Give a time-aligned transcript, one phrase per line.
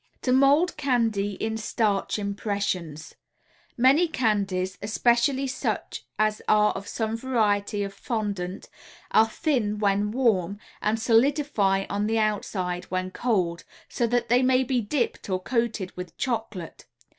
[0.23, 3.13] TO MOLD CANDY IN STARCH IMPRESSIONS
[3.77, 8.67] Many candies, especially such as are of some variety of fondant,
[9.11, 14.63] are thin when warm and solidify on the outside when cold, so that they may
[14.63, 16.87] be "dipped" or coated with chocolate.